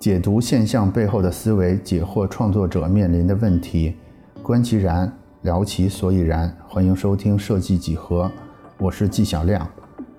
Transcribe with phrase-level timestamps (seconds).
[0.00, 3.94] 解读现象背后的思维，解惑创作者面临的问题，
[4.42, 6.50] 观其然，聊其所以然。
[6.66, 8.32] 欢迎收听设计几何，
[8.78, 9.68] 我是纪晓亮。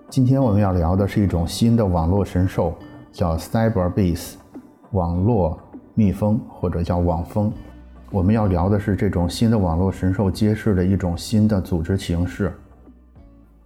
[0.08, 2.76] 今天我们要聊的是一种新的网络神兽，
[3.12, 4.34] 叫 Cyberbees，
[4.92, 5.60] 网络
[5.96, 7.52] 蜜蜂或者叫网蜂。
[8.12, 12.54] 我们要聊的是这种新的网络神兽揭示的一种新的组织形式。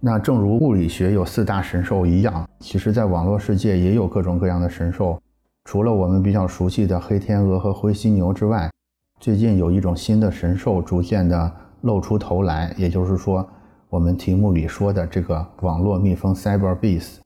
[0.00, 5.20] 那正如物理学有四大神兽一样，其实，在网络世界也有各种各样的神兽。
[5.66, 8.70] 除了我们比较熟悉的黑天鹅和灰犀牛之外，
[9.18, 13.44] 最近有一种新的神兽逐渐的露出头来，也就是说，
[13.90, 17.16] 我们题目里说的这个网络蜜蜂 Cyberbees，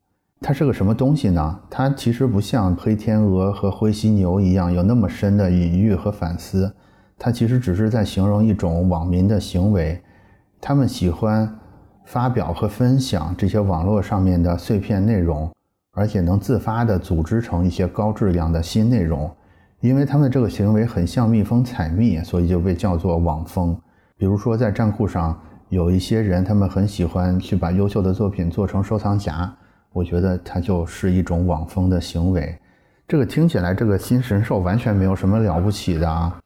[0.40, 1.60] 它是个什么东西呢？
[1.68, 6.74] 它其实不像黑天鹅和灰犀牛一样有那么深的隐喻和反思，
[7.18, 10.00] 它其实只是在形容一种网民的行为，
[10.62, 11.58] 他们喜欢。
[12.06, 15.48] 发表和分享这些网络上面的碎片内容，
[15.92, 19.30] 而且能自发地组织成一些高质量的新内容，
[19.80, 23.76] 因为他们这个行为很像蜜蜂采蜜，所以就被叫做网蜂。
[24.16, 25.38] 比如说，在站酷上
[25.68, 29.52] 有一些人，他们很喜欢去把优秀的作品做成收藏夹，
[29.92, 32.56] 我觉得它就是一种网蜂的行为。
[33.08, 36.38] 这个听起来，这个新神兽完全没有什么了不起的啊，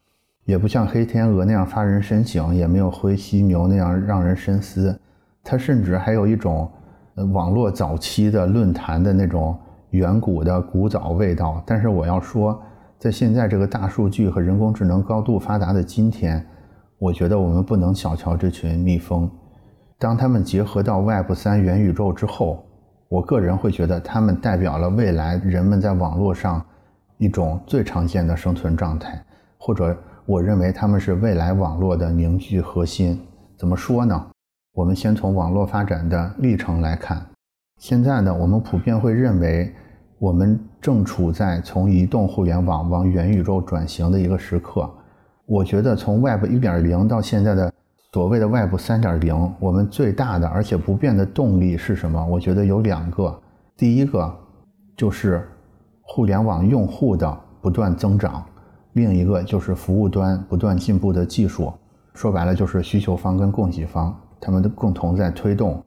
[0.46, 4.98] 也不像黑天鹅那样发人深省，也没有灰犀牛那样让人深思。
[5.42, 6.70] 它甚至还有一种，
[7.16, 9.56] 网络早期的论坛的那种
[9.90, 11.62] 远古的古早味道。
[11.64, 12.60] 但是我要说，
[12.98, 16.44] 在现在这个大数据和人工智能高度发达的今天，
[16.98, 19.30] 我觉得我们不能小瞧这群蜜蜂。
[19.98, 22.64] 当它们结合到 Web 三元宇宙之后，
[23.08, 26.64] 我个人会觉得它们代表了未来人们在网络上
[27.18, 29.24] 一种最常见的生存状态，
[29.56, 33.20] 或者我认为他们是未来网络的凝聚核心。
[33.56, 34.26] 怎么说呢？
[34.74, 37.24] 我们先从网络发展的历程来看，
[37.78, 39.72] 现在呢，我们普遍会认为，
[40.18, 44.90] 我们正处在从移动互联网往元宇宙转型的一个时刻。
[45.46, 47.72] 我觉得从 Web 1.0到现在的
[48.12, 52.26] 所谓的 Web 3.0，我们最大的而且不变的动力是什么？
[52.26, 53.32] 我觉得有两个，
[53.76, 54.36] 第一个
[54.96, 55.48] 就是
[56.02, 58.44] 互联网用户的不断增长，
[58.94, 61.72] 另一个就是服务端不断进步的技术。
[62.12, 64.12] 说白了，就是需求方跟供给方。
[64.44, 65.82] 他们都共同在推动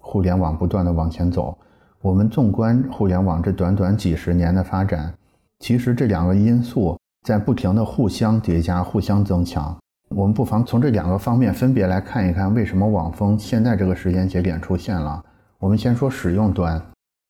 [0.00, 1.56] 互联网不断的往前走。
[2.02, 5.14] 我们纵观互联网这短短几十年的发展，
[5.60, 9.76] 其实这两个因素在不停的互相叠加、互相增强。
[10.08, 15.22] 我们不妨从这两个方面分别来看一看，为什么网风现在这个时间节点出现了。
[15.60, 16.82] 我们先说使用端，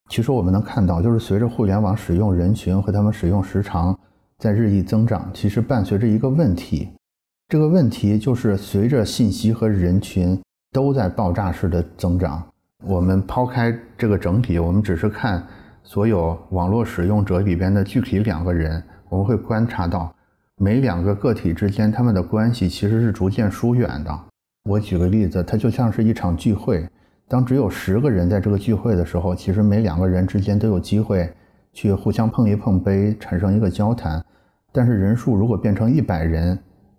[0.09, 3.99] 其实我们能看到，就是随着互联网使用人群和他们使用时长
[4.39, 6.89] 在日益增长，其实伴随着一个问题，
[7.49, 10.41] 这个问题就是随着信息和人群。
[10.73, 12.43] 都在爆炸式的增长。
[12.85, 15.47] 我们抛开这个整体，我们只是看
[15.83, 20.15] 所有网络使用者里边的具体两个人，我们会观察到，
[20.57, 24.19] 每两个个体之间他们的关系其实是逐渐疏远的。
[24.65, 26.89] 我举个例子，它就像是一场聚会，
[27.27, 31.31] 当只有十个人在这个聚会的时候，其实每两个人之间都有机会
[31.73, 34.25] 去互相碰一碰杯，产生一个交谈。
[34.73, 36.59] 但是人数如果变成一百人，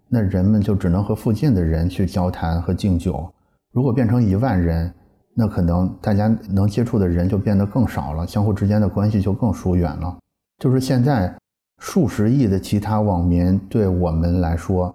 [0.09, 3.31] 那人们就只能和附近的人去交谈和敬酒。
[3.71, 4.93] 如果变成一万人，
[5.33, 10.17] 那可能大家能接触的人就变得更少了，相互之间的关系就更疏远了。
[10.57, 11.33] 就是现在
[11.79, 14.93] 数十亿的其他网民对我们来说，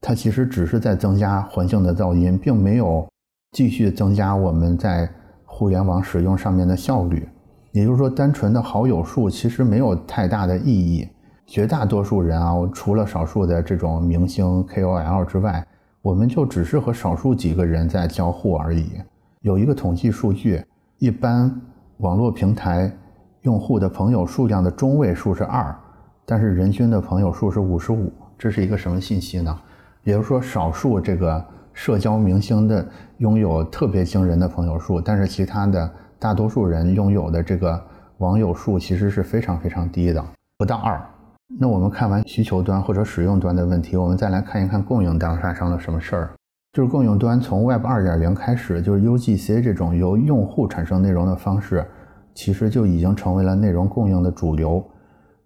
[0.00, 3.06] 它其实只是在增加环境的噪音，并没有
[3.52, 5.08] 继续增加我们在
[5.44, 7.28] 互联网使用上面的效率。
[7.70, 11.08] 也就是说，单纯的好友数其实没有太大的意义。
[11.46, 15.64] 绝大多数人啊，除了少数的这种明星 KOL 之外。
[16.06, 18.92] 我们就只是和少数几个人在交互而已。
[19.40, 20.64] 有一个统计数据，
[20.98, 21.52] 一般
[21.96, 22.96] 网络平台
[23.42, 25.76] 用户的朋友数量的中位数是二，
[26.24, 28.12] 但是人均的朋友数是五十五。
[28.38, 29.58] 这是一个什么信息呢？
[30.04, 32.86] 也就是说，少数这个社交明星的
[33.18, 37.84] 拥有特别惊人的朋友数，但是其他的大多数人拥有的这个
[38.18, 40.24] 网友数其实是非常非常低的，
[40.56, 41.04] 不到二。
[41.48, 46.30] 那我们看完需求端或者使用端的问题，我们再来看一看供应端发生了什么事儿。
[46.72, 51.86] 就是供应端从 Web 2.0开始，就是 UGC 这种由用户产生内容的方式，
[52.34, 54.84] 其实就已经成为了内容供应的主流。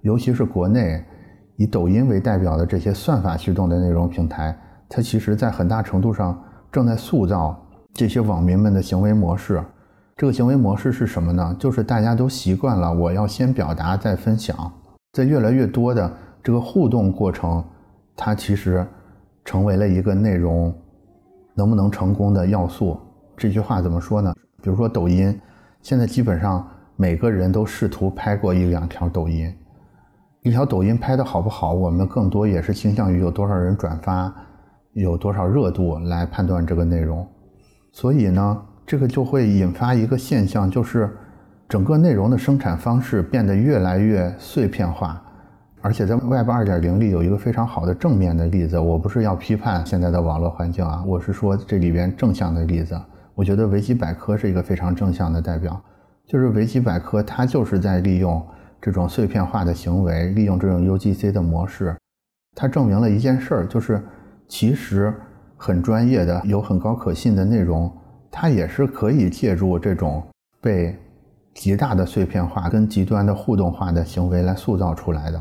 [0.01, 1.05] 尤其是国内
[1.57, 4.59] 以抖音为代表的这些算法驱动的内容平台，
[4.89, 6.43] 它其实在很大程度上
[6.73, 7.57] 正在塑造
[7.93, 9.63] 这些网民们的行为模式。
[10.17, 11.55] 这个行为模式是什么呢？
[11.59, 14.73] 就是大家都习惯了，我要先表达再分享。
[15.13, 16.13] 在越来越多的
[16.43, 17.65] 这个互动过程，
[18.15, 18.87] 它其实
[19.45, 20.73] 成为了一个内容
[21.55, 22.99] 能不能成功的要素。
[23.37, 24.33] 这句话怎么说呢？
[24.63, 25.37] 比如说抖音，
[25.83, 26.65] 现在基本上
[26.95, 29.53] 每个人都试图拍过一两条抖音。
[30.43, 34.33] 一条抖音拍的好不好，我们更多也是倾向于有多少人转发，
[34.93, 37.27] 有多少热度来判断这个内容。
[37.91, 41.11] 所以呢，这个就会引发一个现象，就是
[41.71, 45.23] 整个内容的生产方式变得越来越碎片化。
[45.81, 53.01] 而且在 Web 2.0里有一个非常好的正面的例子，我不是要批判现在的网络环境啊，我是说这里边正向的例子。
[53.37, 55.81] 我觉得维基百科是一个非常正向的代表，
[56.27, 58.45] 就是维基百科它就是在利用
[58.81, 61.97] 这种碎片化的行为，利用这种 UGC 的模式，
[62.57, 64.03] 它证明了一件事儿，就是
[64.49, 65.15] 其实
[65.57, 67.91] 很专业的、有很高可信的内容，
[68.29, 70.21] 它也是可以借助这种
[70.61, 70.99] 被
[71.61, 75.39] 极大的碎片化跟极端的互动化的行为来塑造出来的。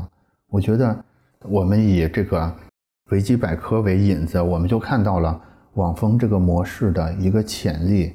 [0.50, 0.94] 我觉得，
[1.48, 2.54] 我们以这个
[3.10, 5.40] 维基百科为引子，我们就看到了
[5.76, 8.14] 网风这个模式的一个潜力。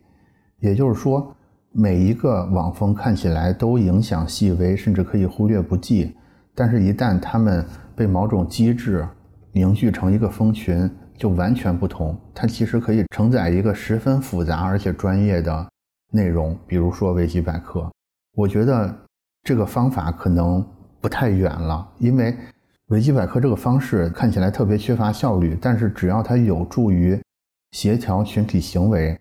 [0.59, 1.35] 也就是说，
[1.71, 6.15] 每一个网风看起来都影响细微，甚至可以忽略不计。
[6.53, 7.65] 但是，一旦他们
[7.95, 9.03] 被某种机制
[9.51, 10.87] 凝聚成一个蜂群，
[11.17, 12.15] 就完全不同。
[12.35, 15.67] 它其实可以承载一个十分复杂而且专业的
[16.11, 17.91] 内容，比如说维基百科。
[18.35, 18.95] 我觉得
[19.43, 20.63] 这个方法可能。
[21.01, 22.35] 不太远了，因为
[22.87, 27.21] 维基百科这个方式看起来特别缺乏效率，但是只要它有助于
[27.73, 29.15] 协调群体行为，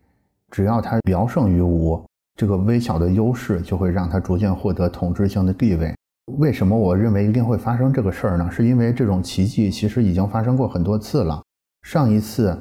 [0.50, 2.02] 只要它聊胜于无，
[2.36, 5.94] 这个微小的优势就会让它逐渐获得统治性的地位。
[6.38, 8.50] 为什么我认为一定会发生这个事儿呢？
[8.50, 11.42] 是因为这种奇迹其实已经发生过很多次了。
[11.82, 12.58] 上一次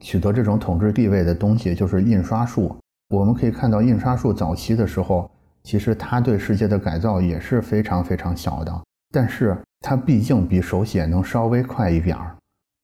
[0.00, 2.76] 取得这种统治地位的东西就是印刷术。
[3.10, 5.30] 我们可以看到，印刷术早期的时候。
[5.64, 12.36] 其实它对世界的改造也是非常非常小的，但是它毕竟比手写能稍微快一点儿。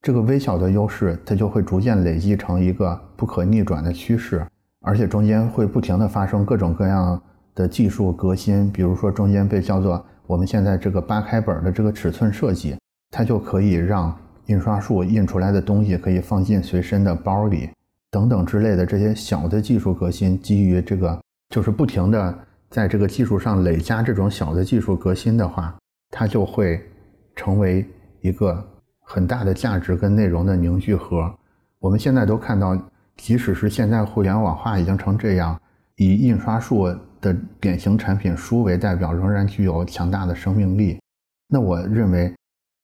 [0.02, 4.42] 这个微小的优势，它就会逐渐累积成一个不可逆转的趋势，
[4.80, 7.20] 而且中间会不停的发生各种各样
[7.54, 8.72] 的技术革新。
[8.72, 12.78] 比如说，中间被叫做我们现在这个八开本的这个尺寸设计，
[13.10, 17.68] 它就可以让印刷术印出来的东西可以放进随身的包里，
[18.10, 22.38] 等等之类的这些小的技术革新，基于这个就是不停的。
[22.70, 25.76] 在这个技术上累加这种小的技术革新的话，
[26.10, 26.80] 它就会
[27.34, 27.84] 成为
[28.20, 28.64] 一个
[29.00, 31.32] 很大的价值跟内容的凝聚核。
[31.80, 32.80] 我们现在都看到，
[33.16, 35.60] 即使是现在互联网化已经成这样，
[35.96, 36.86] 以印刷术
[37.20, 41.00] 的典型产品书为代表，仍然具有强大的生命力。
[41.48, 42.32] 那我认为，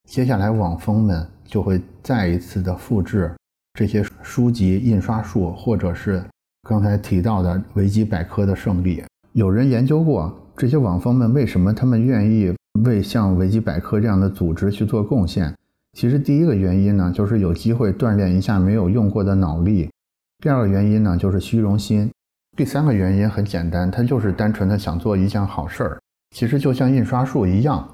[0.09, 3.33] 接下来网风们就会再一次的复制
[3.73, 6.21] 这些书籍印刷术，或者是
[6.67, 9.01] 刚才提到的维基百科的胜利。
[9.33, 12.53] 有人研究过这些网风们为什么他们愿意
[12.85, 15.53] 为像维基百科这样的组织去做贡献？
[15.93, 19.89] 其实第一个原因呢，就是有机会锻炼一下没有用过的脑力；
[20.39, 22.07] 第二个原因呢，就是虚荣心；
[22.55, 25.99] 第三个原因很简单，他就是单纯的想做一件好事儿。
[26.35, 27.87] 其实就像印刷术一样，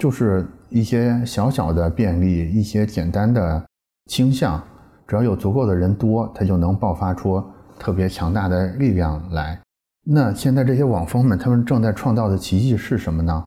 [0.00, 3.64] 就是一些小小的便利，一些简单的
[4.10, 4.60] 倾向，
[5.06, 7.42] 只要有足够的人多，它就能爆发出
[7.78, 9.60] 特别强大的力量来。
[10.06, 13.42] 那现在这些网风们，他们正在创造的奇迹是什么呢？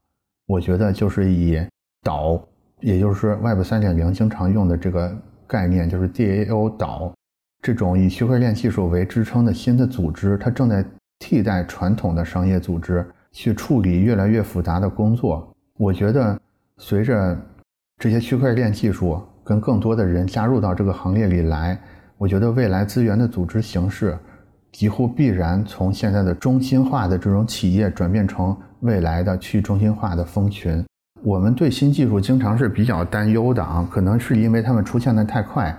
[0.47, 1.61] 我觉得就是以
[2.01, 2.41] 岛，
[2.79, 5.15] 也就是 Web 三点零经常用的这个
[5.45, 7.13] 概念，就是 DAO 岛
[7.61, 10.83] 这种以区块链技术为支撑的新的组织，它正在
[11.19, 15.47] 替代传统的商业组织去处理越来越复杂的工作。
[15.77, 16.39] 我觉得
[16.77, 17.37] 随着
[17.99, 21.79] 这些区块链技术跟更多的人加入到这个行列里来，
[22.17, 24.17] 我觉得未来资源的组织形式。
[24.77, 30.85] 几乎必然从现在的中心化的这种企业转变成未来的去中心化的蜂群。
[31.23, 35.75] 我们对新技术经常是比较担忧的啊，可能是因为它们出现的太快，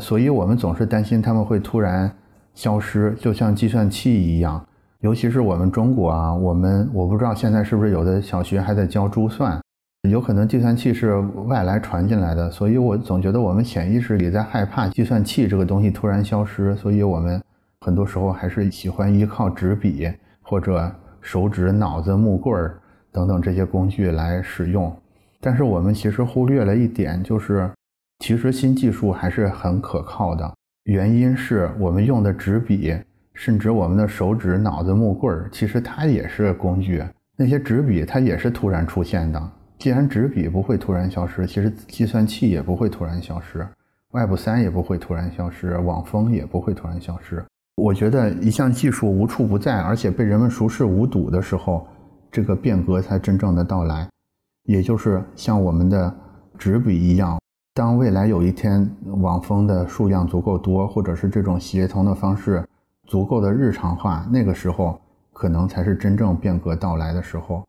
[0.00, 2.10] 所以我们总是担心它们会突然
[2.52, 4.60] 消失，就像计算器一样。
[4.98, 9.62] 尤其是我们中国啊，我们我不知道现在是不是有的小学还在教珠算，
[10.10, 17.40] 有可能计算器是外来传进来的，所以我总觉得我们潜意识里在害怕计算器这个东西突然消失，所以我们。
[17.82, 22.78] 很多时候还是喜欢依靠纸笔或者手指、脑子、木棍儿
[23.10, 24.94] 等等这些工具来使用。
[25.40, 27.70] 但是我们其实忽略了一点，就是
[28.18, 30.54] 其实新技术还是很可靠的。
[30.84, 32.94] 原因是我们用的纸笔，
[33.32, 37.02] 甚至我们的手指、脑子、木棍儿，其实它也是工具。
[37.34, 39.52] 那些纸笔它也是突然出现的。
[39.78, 43.66] 既然纸笔不会突然消失，其实计算器也不会突然消失
[44.12, 47.42] ，Web 三也不会突然消失，网风也不会突然消失。
[47.80, 51.86] 我觉得一项技术无处不在，而且被人们熟视无睹的时候，
[52.30, 54.06] 这个变革才真正的到来。
[54.64, 56.14] 也就是像我们的
[56.58, 57.40] 纸笔一样，
[57.74, 58.86] 当未来有一天
[59.22, 62.62] 网风的数量足够多，或者是这种协同的方式
[63.06, 65.00] 足够的日常化，那个时候
[65.32, 67.64] 可能才是真正变革到来的时候。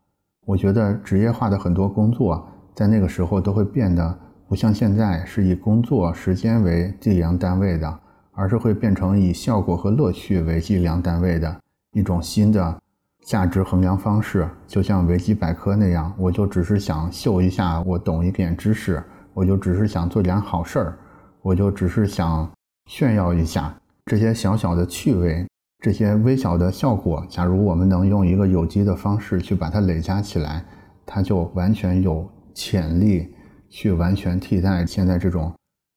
[0.46, 4.14] 我觉得职业化的很多工作，在那个时候都会变得
[4.46, 7.98] 不像现在是以工作时间为计量单位的，
[8.34, 11.60] 而是会变成以效果和乐趣为计量单位的
[11.92, 12.80] 一种新的
[13.26, 14.48] 价值衡量方式。
[14.66, 19.02] 就像维基百科那样，我就只是想秀一下我懂一点知识，
[19.34, 20.98] 我就只是想做点好事儿，
[21.42, 22.50] 我就只是想
[22.86, 23.74] 炫耀一下
[24.06, 25.46] 这些小小的趣味。
[25.84, 30.64] 这些微小的效果，假如我们能用一个有机的方式去把它累加起来，
[31.04, 32.24] 它就完全有
[32.54, 33.34] 潜力
[33.68, 35.52] 去完全替代现在这种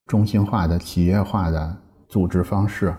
[0.08, 1.78] 中心化的企业化的
[2.16, 2.96] 组织方式。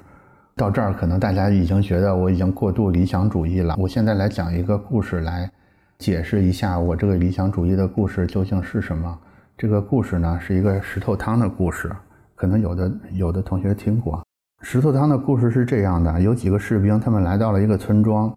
[0.55, 3.75] 到这儿，可能大家已经觉得我已经过度理想主义了。
[3.79, 5.51] 我现在来讲一个故事，来
[5.97, 9.19] 解释一下我这个理想主义的故事究竟是什么。
[9.57, 11.91] 这个故事呢，是一个石头汤的故事，
[12.35, 14.23] 可能有的有的同学听过。
[14.61, 18.31] 石头汤的故事是这样的：有几个士兵，他们来到了一个村庄，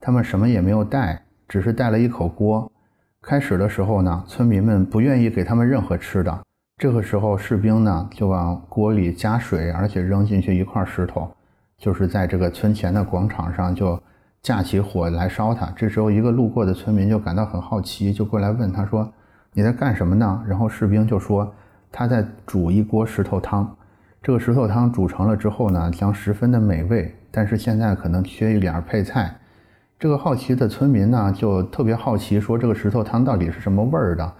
[0.00, 2.70] 他们什么也没有带，只是带了一口锅。
[3.22, 6.45] 开始的时候呢，村民们不愿意给他们任何吃的。
[6.78, 11.26] 这个时候，士兵呢就往锅里加水，而且扔进去一块石头，
[11.78, 13.98] 就是在这个村前的广场上就
[14.42, 15.72] 架起火来烧它。
[15.74, 19.10] 这时候，一个路过的村民就感到很好奇，就过来问他说
[19.54, 21.50] ：“你在干什么呢？”然后士兵就说
[21.90, 23.74] ：“他在煮一锅石头汤。”
[24.22, 29.34] 这个石头汤煮成了之后呢，将十分的美味，但是现在可能缺一点配菜。
[29.98, 34.30] 这个好奇的村民呢，就特别好奇，说这个石头汤到底是什么味儿的。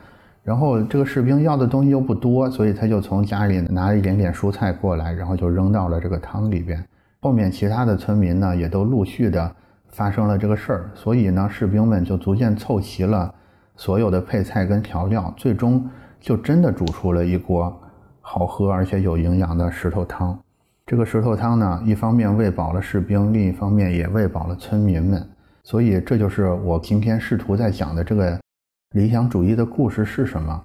[0.46, 6.80] 然后这个士兵要的东西又不多，所以他就从家里拿了一点点蔬菜过来，然后就扔到了这个汤里边。
[7.20, 9.52] 后面其他的村民呢，也都陆续的
[9.88, 13.34] 发生了这个事儿，所以呢，士兵们就逐渐凑齐了
[13.74, 15.84] 所有的配菜跟调料，最终
[16.20, 17.76] 就真的煮出了一锅。
[18.20, 20.38] 好喝而且有营养的石头汤，
[20.86, 25.28] 这个石头汤呢，一方面喂饱了士兵，另一方面也喂饱了村民们。
[25.64, 28.38] 所以这就是我今天试图在讲的这个
[28.93, 30.64] 理想主义的故事是什么？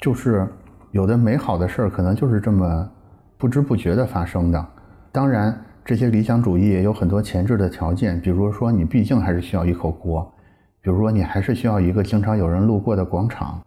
[0.00, 0.46] 就是
[0.90, 2.90] 有的美好的事儿可能就是这么
[3.38, 4.66] 不知不觉的发生的。
[5.12, 10.28] 当然，这些理想主义也有很多前置的条件，比如说你毕竟还是需要一口锅，
[10.82, 13.62] 比如说你还是需要一个经常有人路过的广场。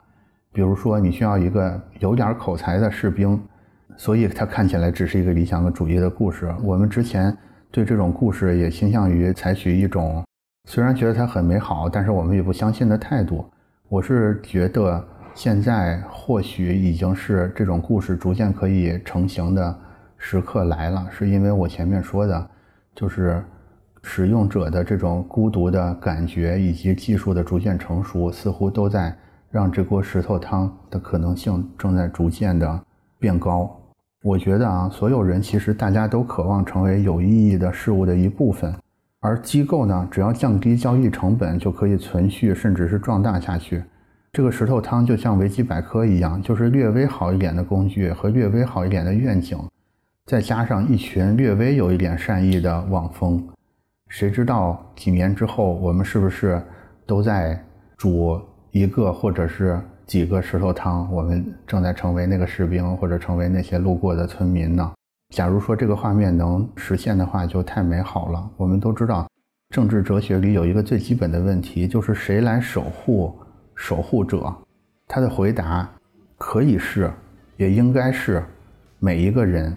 [0.52, 3.42] 比如说，你需要一个有点口才的士兵，
[3.96, 6.54] 所以它看起来只是一个理想主义的故事。
[6.64, 7.36] 我们之前
[7.72, 10.24] 对这种故事也倾向于采取一种
[10.68, 13.46] 虽然觉得它很美好，但是我们也不相信的态度。
[13.88, 19.80] 我是觉得现在或许已经是这种故事逐渐可以成型的
[20.18, 22.50] 时刻来了，是因为我前面说的，
[22.96, 23.44] 就是
[24.04, 29.16] 使用者的这种孤独的感觉以及技术的逐渐成熟，似乎都在。
[29.52, 32.84] 让这锅石头汤的可能性正在逐渐的
[33.18, 33.74] 变高。
[34.22, 38.76] 我觉得啊，所有人其实大家都渴望成为有意义的事物的一部分，
[39.26, 43.84] 而机构呢，只要降低交易成本，就可以存续甚至是壮大下去。
[44.32, 49.58] 这个石头汤就像维基百科一样，就是略微好一点的工具和略微好一点的愿景，
[50.28, 53.44] 再加上一群略微有一点善意的网风，
[54.10, 56.62] 谁知道几年之后我们是不是
[57.08, 57.60] 都在
[57.98, 58.40] 煮？
[58.70, 64.92] 一个或者是几个石头汤，我们正在成为那个士兵，或者成为那些路过的村民呢？
[65.36, 68.50] 假如说这个画面能实现的话，就太美好了。
[68.56, 69.28] 我们都知道，
[69.70, 73.38] 政治哲学里有一个最基本的问题，就是谁来守护
[73.76, 74.56] 守护者？
[75.10, 75.90] 他的回答
[76.38, 77.12] 可以是，
[77.58, 78.42] 也应该是
[78.98, 79.76] 每一个人。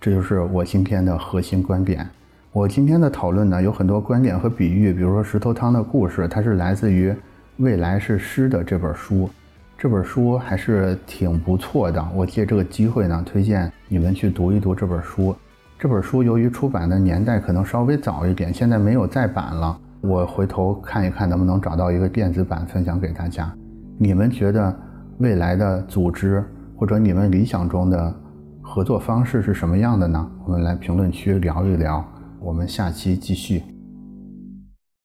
[0.00, 2.04] 这就是我今天的核心观点。
[2.50, 7.14] 我今天的讨论呢，有很多观点和比喻，比如说石头汤的故事，它是来自于。
[7.58, 9.30] 未来是诗的这本书，
[9.78, 12.02] 这本书还是挺不错的。
[12.14, 15.36] 我借这个机会呢，推荐你们去读一读这本书。
[15.78, 19.78] 这本书由于出版的年代可能稍微早一点，现在没有再版了。
[20.00, 23.52] 我回头看一看能不能找到一个电子版分享给大家。
[23.98, 24.74] 你们觉得
[25.18, 26.42] 未来的组织
[26.74, 28.14] 或者你们理想中的
[28.62, 30.30] 合作方式是什么样的呢？
[30.46, 32.02] 我们来评论区聊一聊。
[32.40, 33.75] 我们下期继续。